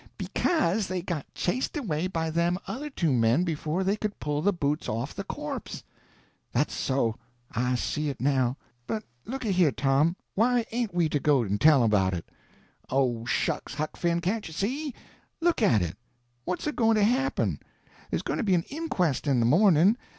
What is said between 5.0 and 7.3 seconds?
of the corpse." "That's so!